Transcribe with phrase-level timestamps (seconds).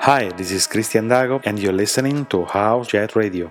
[0.00, 3.50] Hi, this is Christian Dago, and you're listening to House Jet Radio.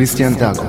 [0.00, 0.64] Christian Dago.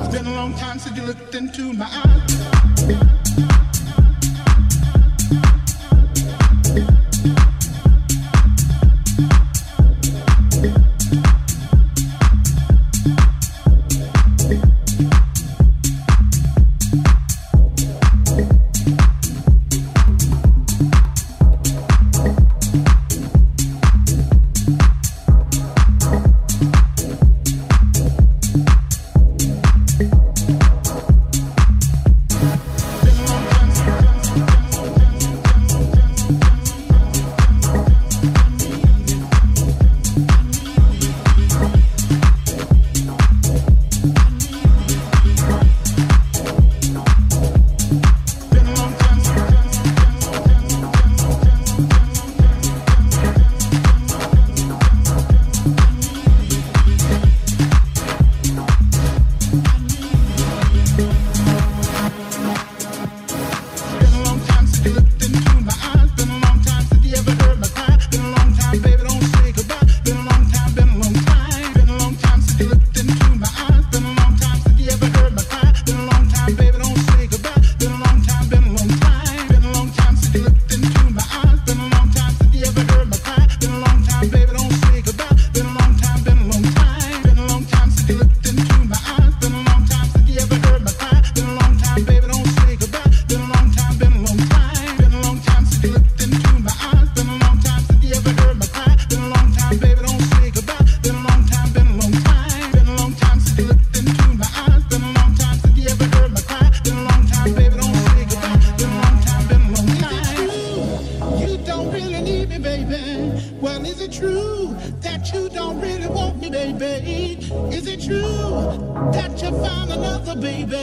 [116.78, 117.38] baby?
[117.74, 120.76] Is it true that you found another baby?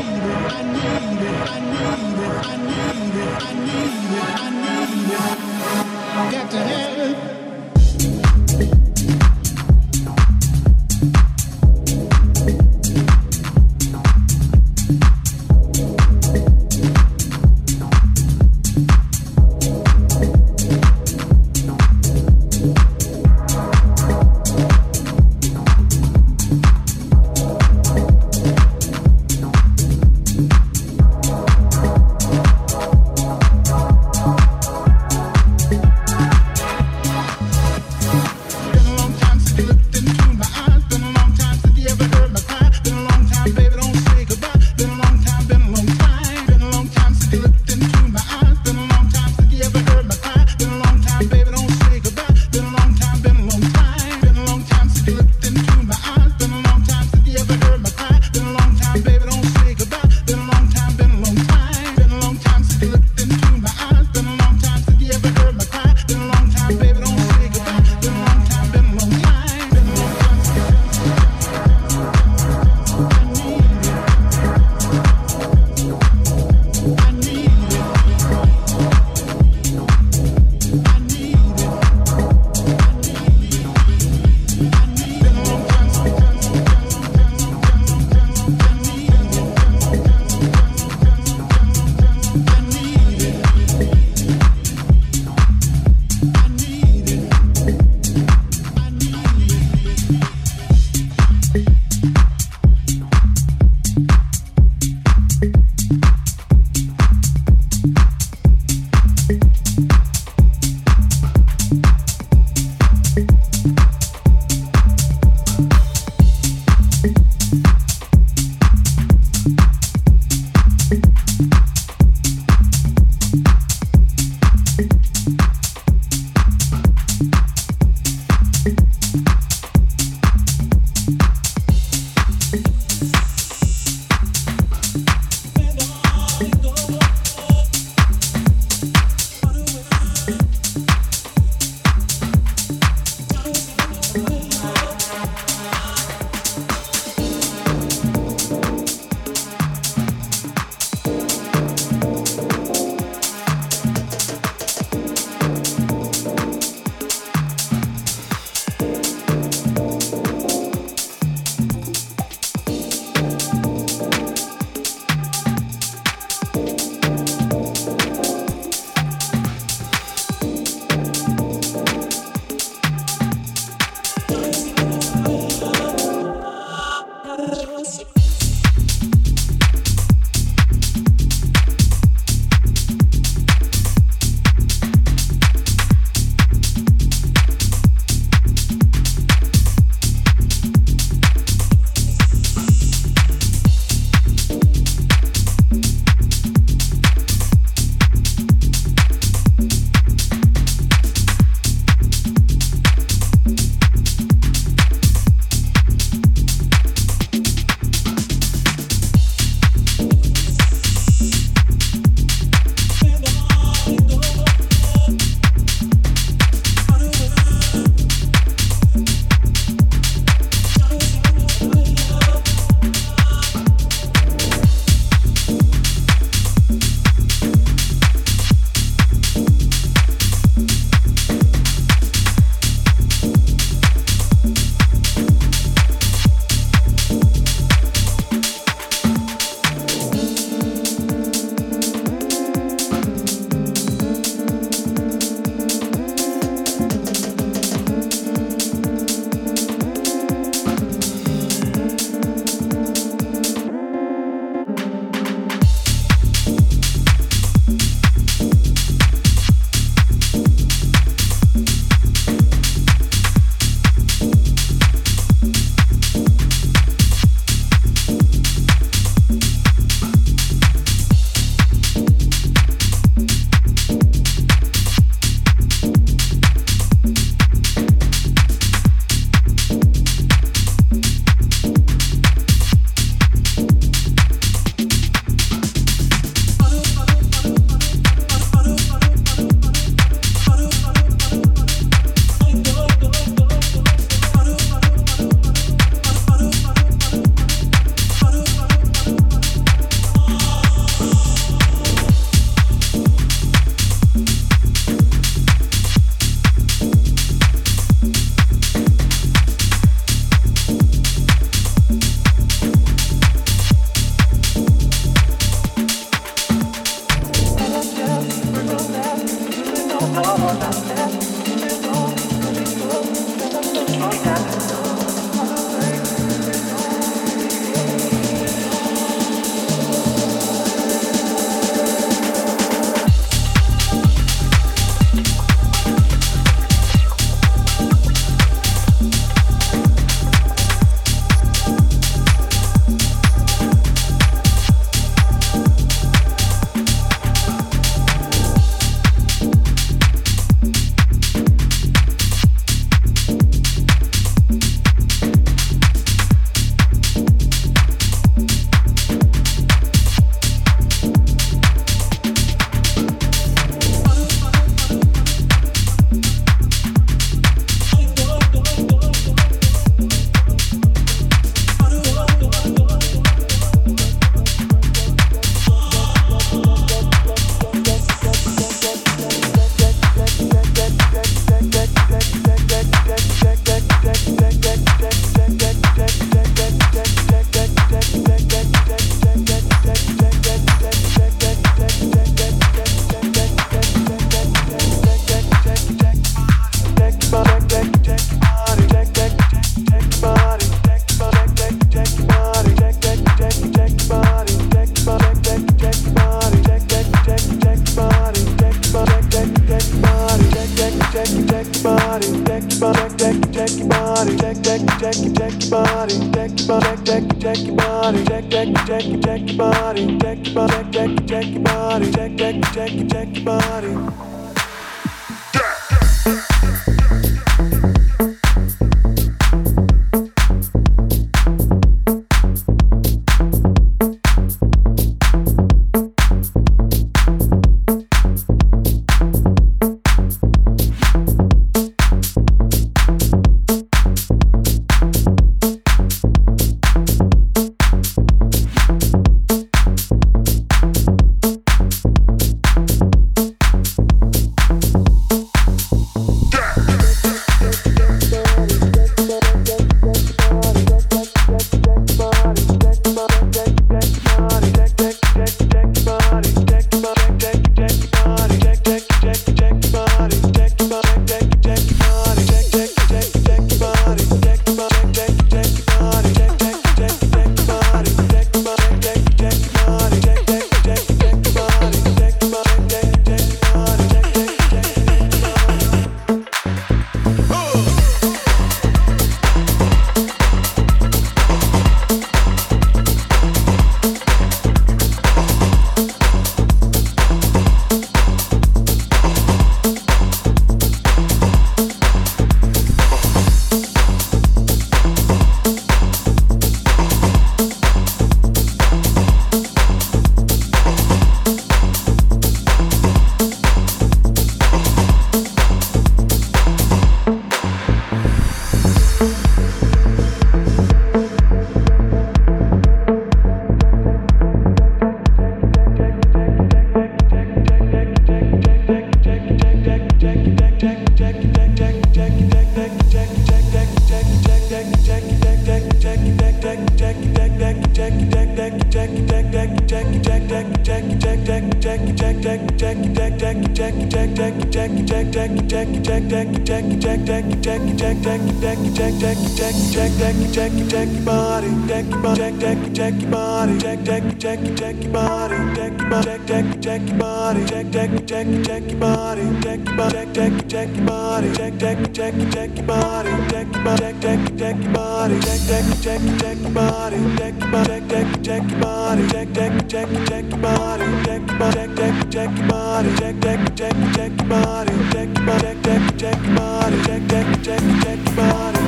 [549.92, 551.68] Jack, jack, jack, jack body.
[551.86, 552.06] Jack,
[552.38, 553.78] jack, jack, jack body.
[553.78, 555.58] Jack, jack, jack, jack body.
[555.76, 557.66] Jack, jack, jack, jack body.
[557.66, 559.44] Jack, jack, jack, jack body.
[559.60, 561.52] Jack, jack, jack, jack body.
[561.52, 563.32] Jack, jack, jack, jack body.
[563.50, 565.40] Jack, jack, jack, jack body.
[565.42, 567.20] Jack, jack, jack, jack body.
[567.36, 569.28] Jack, jack, jack, jack body.
[569.28, 571.04] Jack, jack, jack, jack body.
[571.20, 573.10] Jack, jack, jack, jack body.
[573.20, 574.94] Jack, jack, jack, jack body.
[575.12, 576.98] Jack, jack, jack, jack body.
[577.04, 578.81] Jack, jack, jack, jack body.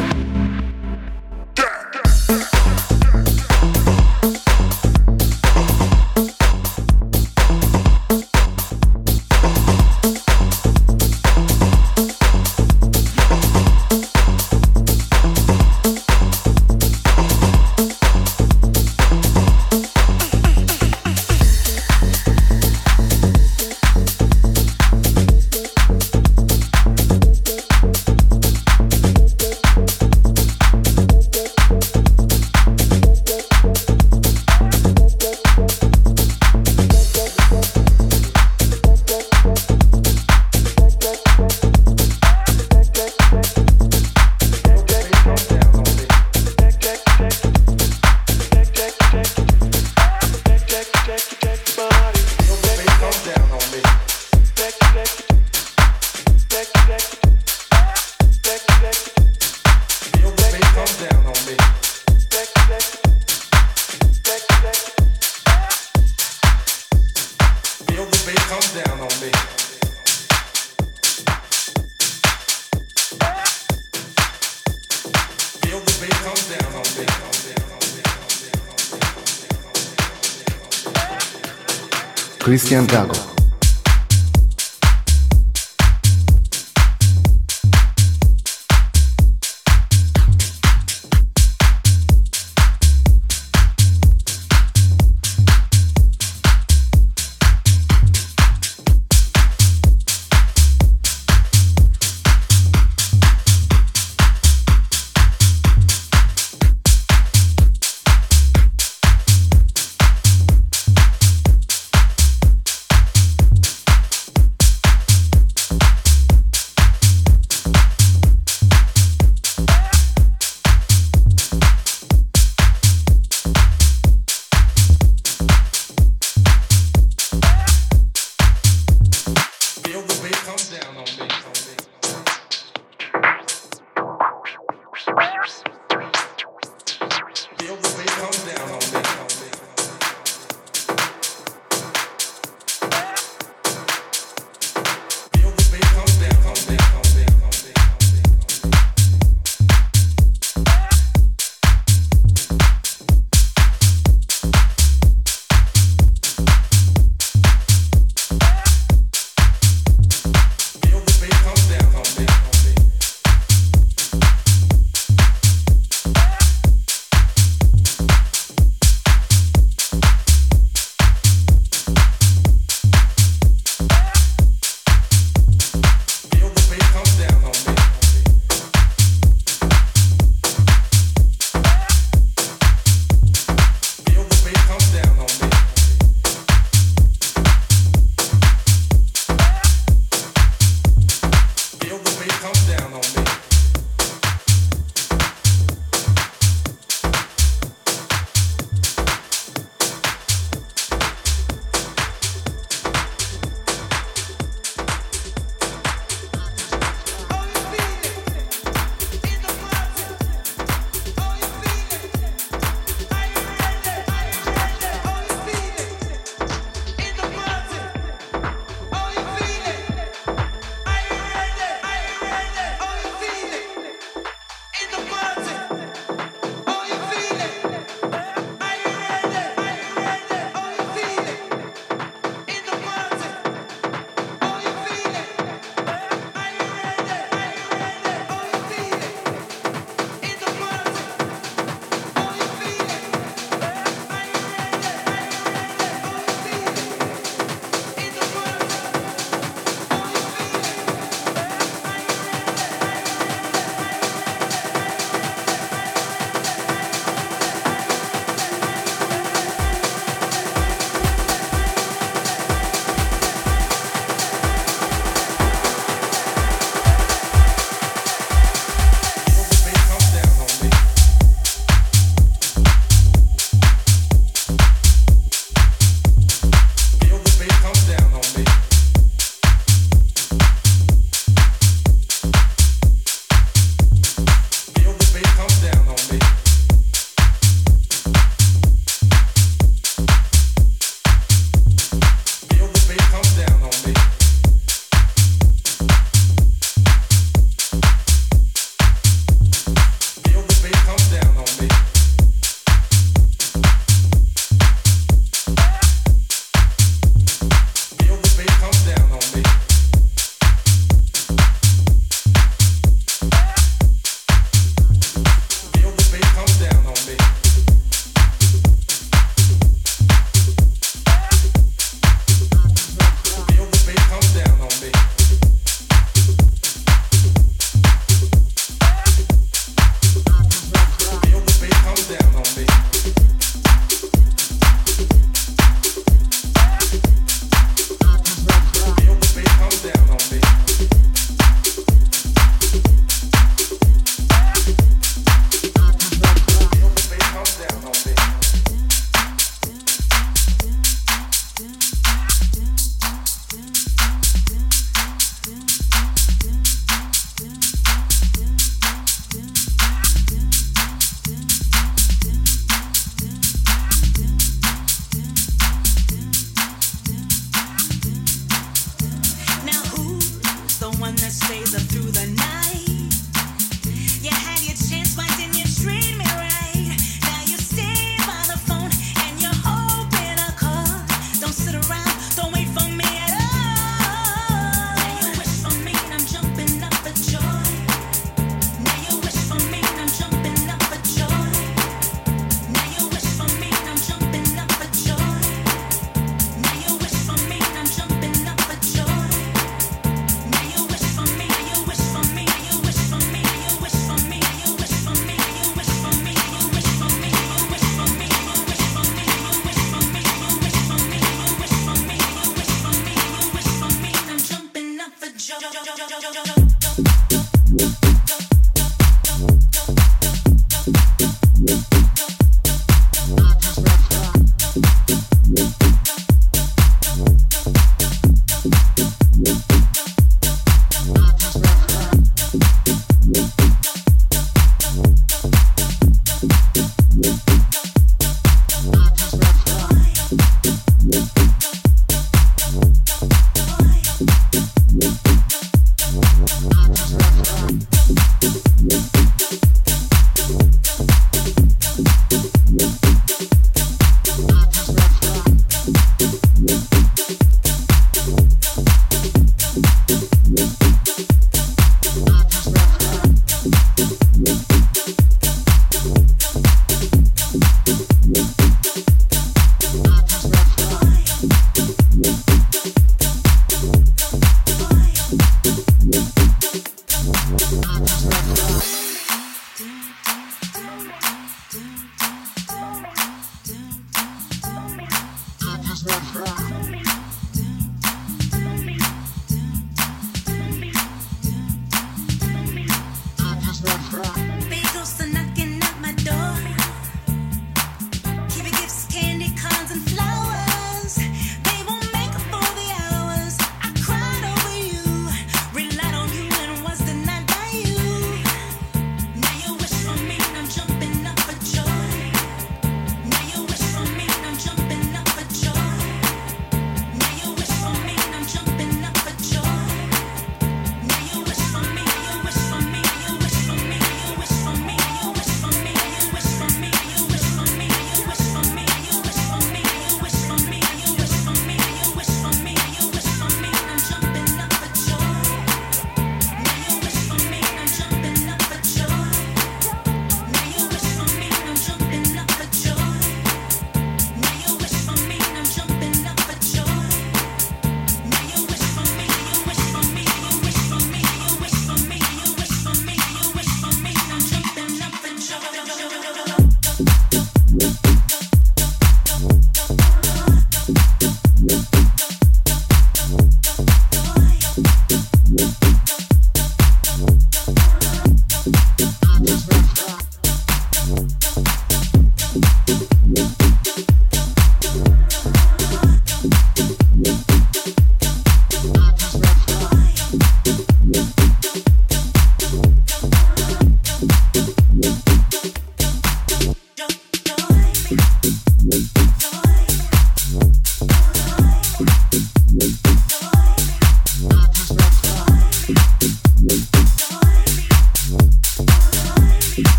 [82.63, 82.87] Cristian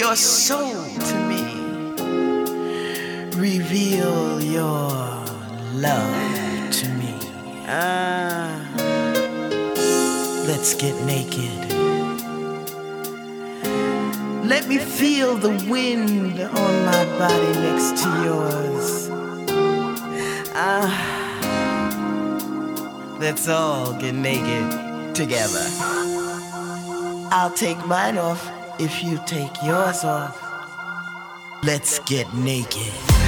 [0.00, 1.44] your soul to me.
[3.36, 4.88] Reveal your
[5.74, 7.14] love to me.
[7.66, 8.64] Ah,
[10.46, 11.52] let's get naked.
[14.48, 19.10] Let me feel the wind on my body next to yours.
[20.54, 20.96] Ah,
[23.20, 25.66] let's all get naked together.
[27.30, 28.49] I'll take mine off
[28.80, 30.42] if you take yours off.
[31.62, 33.19] Let's get naked.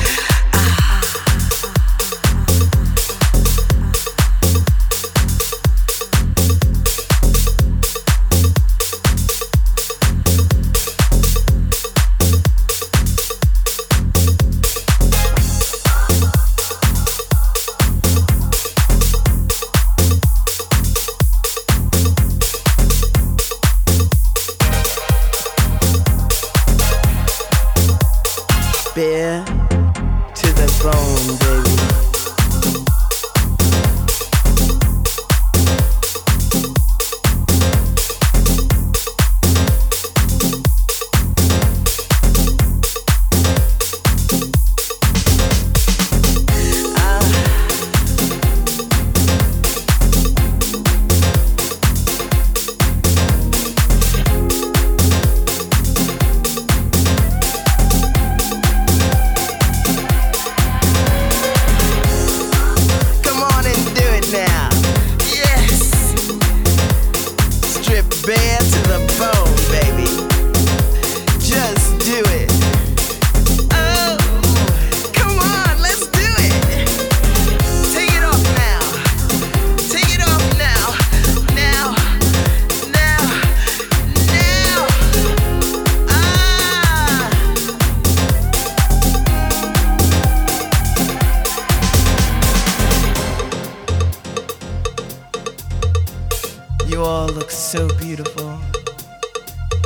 [97.72, 98.58] So beautiful,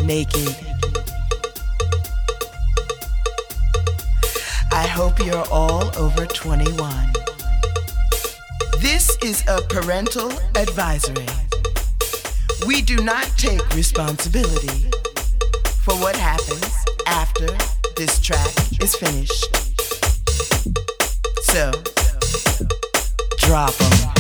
[0.03, 0.57] naked.
[4.73, 7.13] I hope you're all over 21.
[8.81, 11.29] This is a parental advisory.
[12.67, 14.91] We do not take responsibility
[15.85, 16.75] for what happens
[17.07, 17.47] after
[17.95, 19.47] this track is finished.
[21.45, 21.71] So,
[23.39, 24.16] drop them.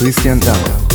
[0.00, 0.89] Christian Dago.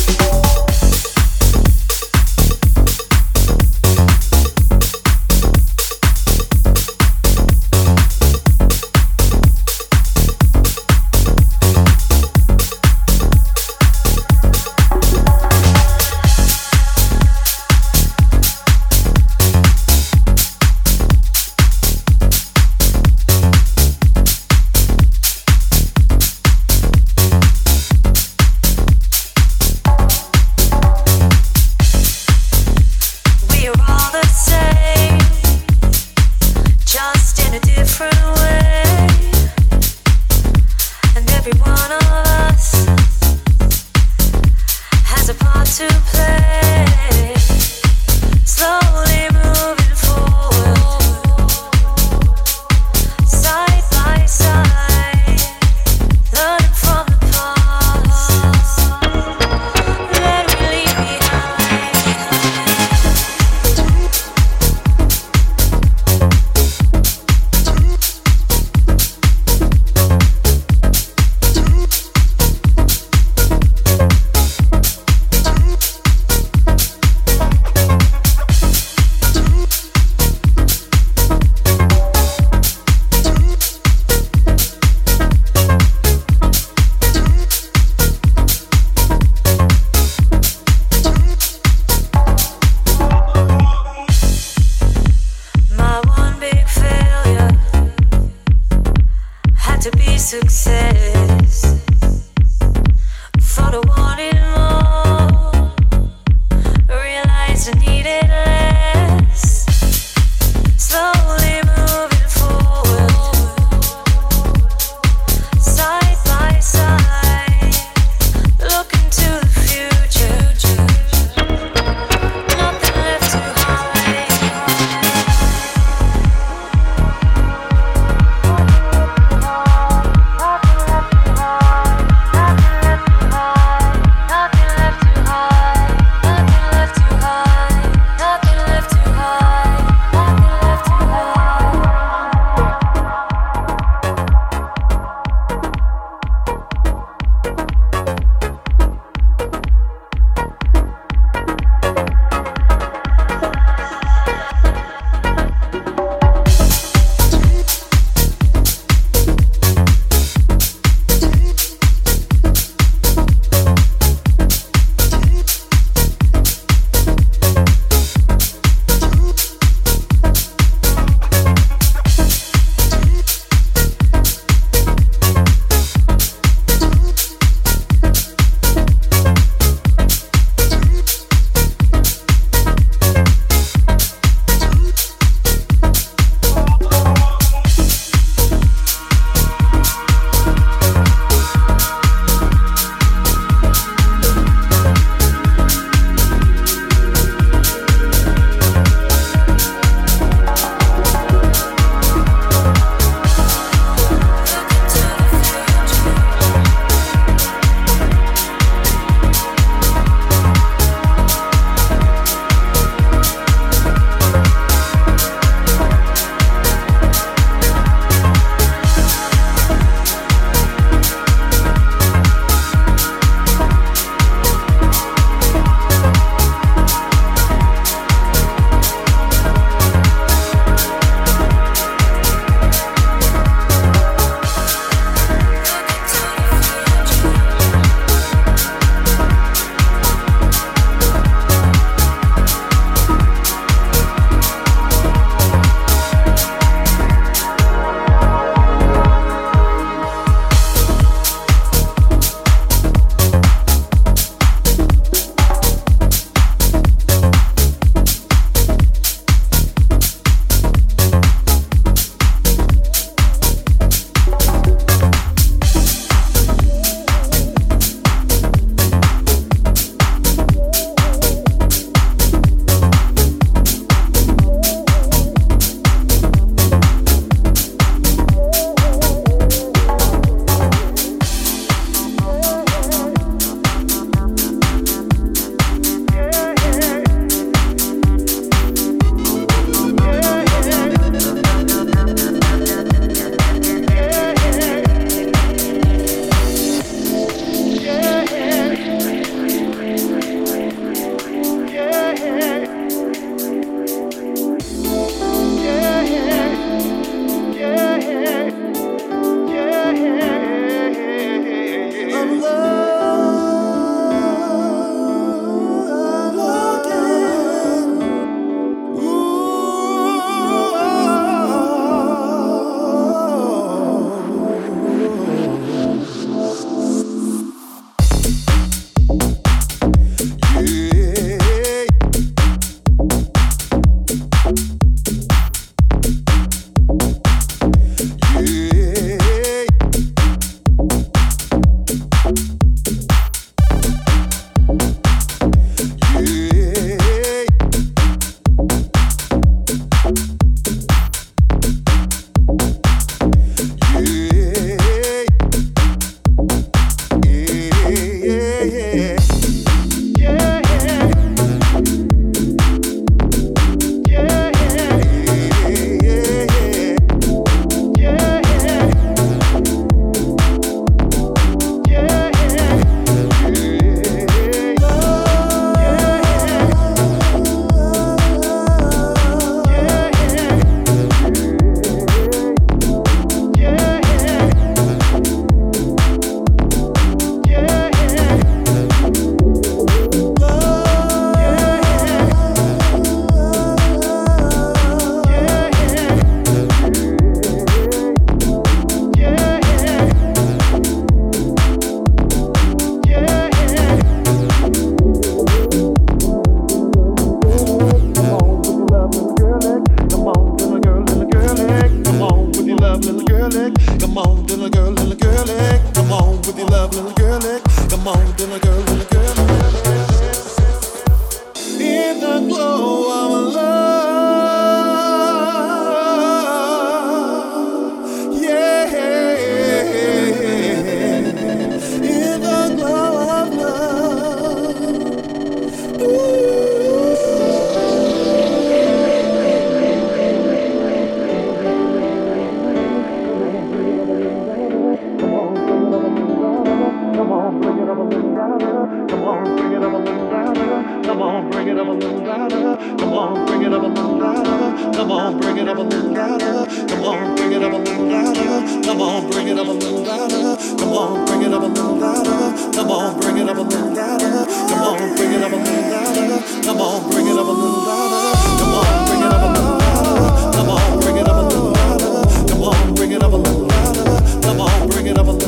[449.07, 451.03] Come on, bring it up a little louder.
[451.03, 452.77] Come on, bring it up a little louder.
[452.97, 454.93] Come on, bring it up a little louder.
[454.93, 456.65] Come on, bring it up a little louder.
[456.87, 458.83] Come on, bring it up a little louder.
[458.83, 460.57] Come on, bring it up a little louder.
[460.77, 462.73] Come on, bring it up a little louder.
[462.73, 464.45] Come on, bring it up a little louder.
[464.73, 466.45] Come on, bring it up a little louder.
[466.63, 468.47] Come on, bring it up a little louder.
[468.57, 470.47] Come on, bring it up a little louder.
[470.57, 472.47] Come on, bring it up a little louder.
[472.47, 474.41] Come on, bring it up a little louder.
[474.41, 475.44] Come on, bring it up a little louder.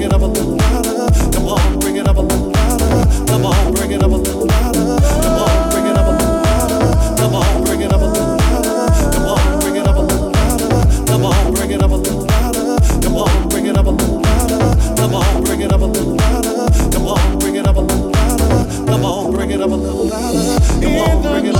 [0.00, 3.24] Come on, bring it up a little louder.
[18.86, 20.46] Come on, bring it up a little louder.
[20.80, 21.59] Come on, bring it up.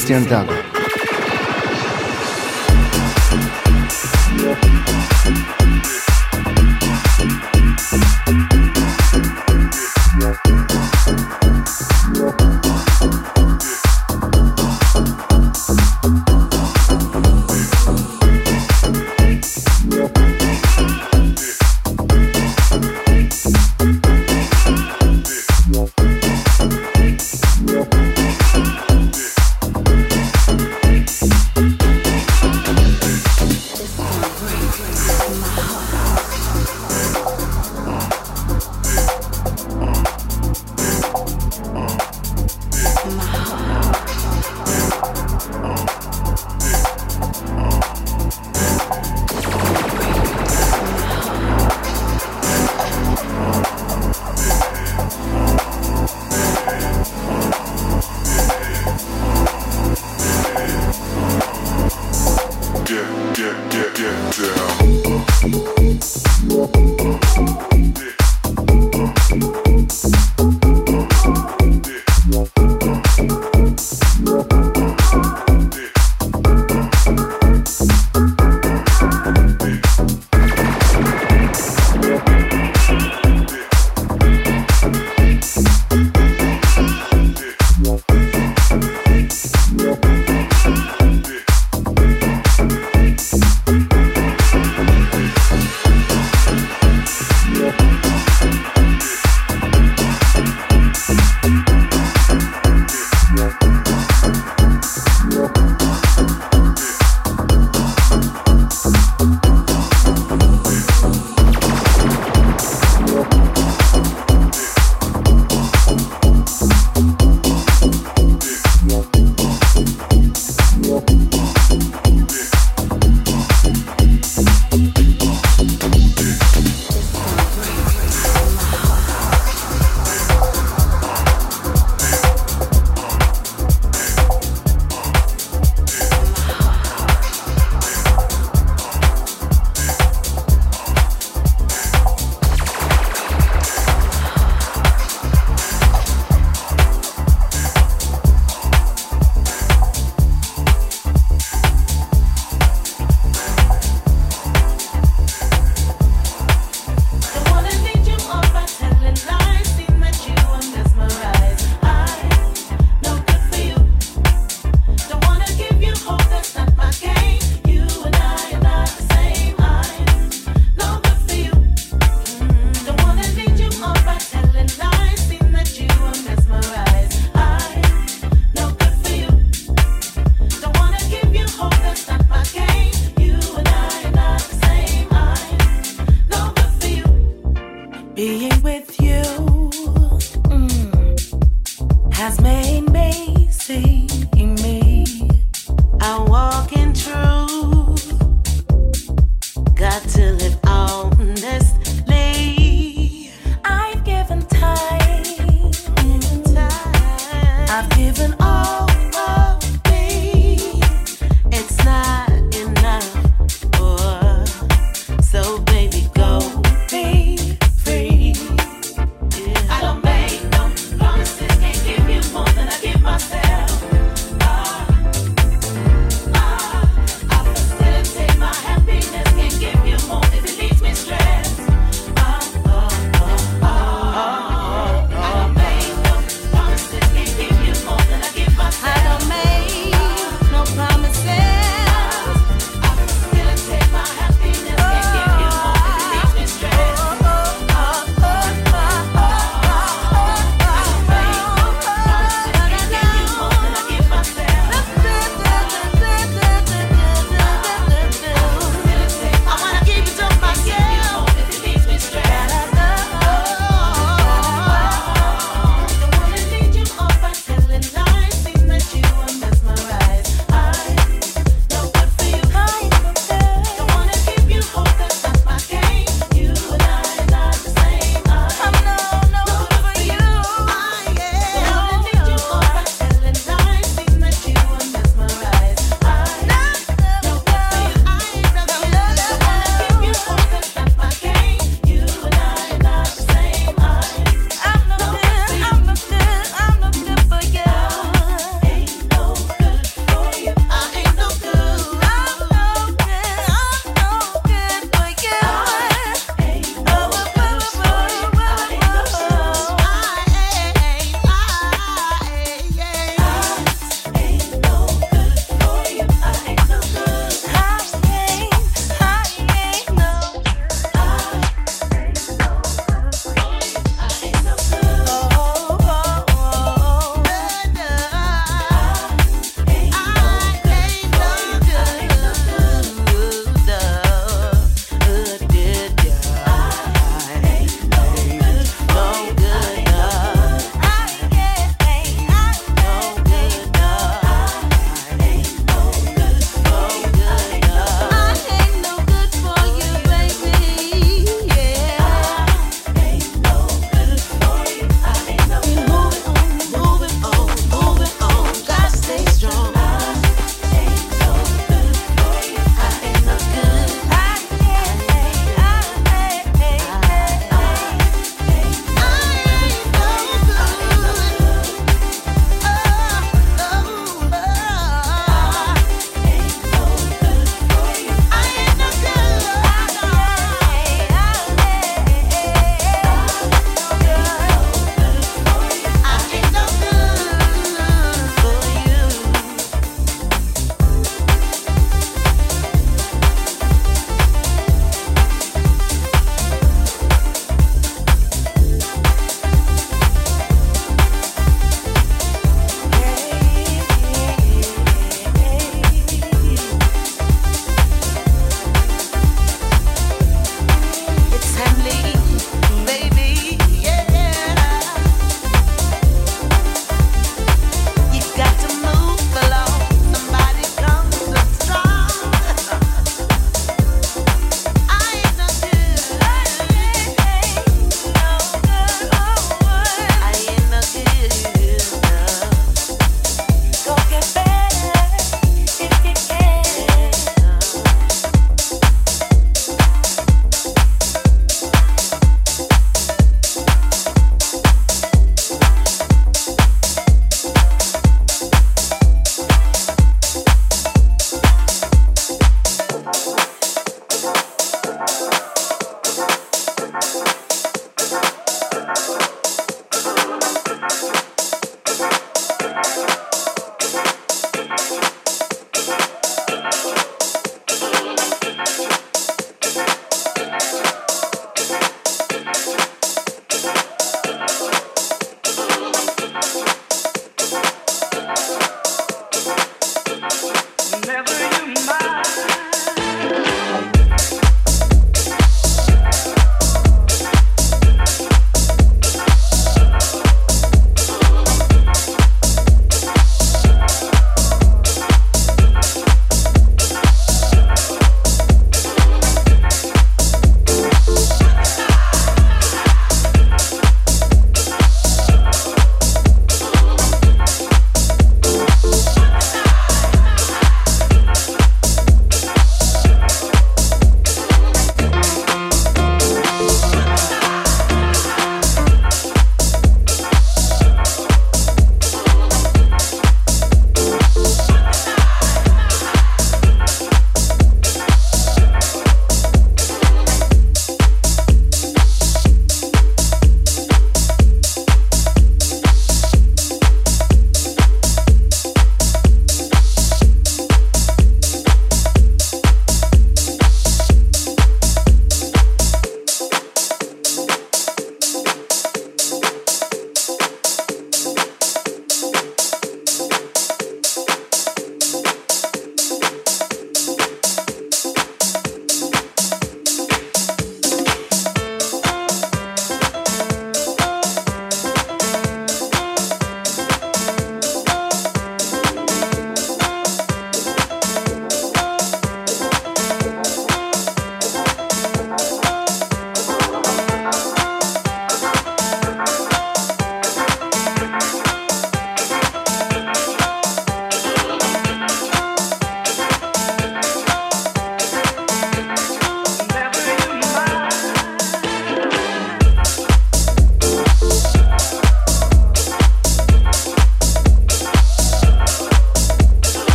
[0.00, 0.69] Christian Dago.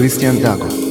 [0.00, 0.89] Christian Dago.